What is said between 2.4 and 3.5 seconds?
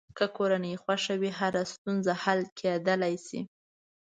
کېدلی شي.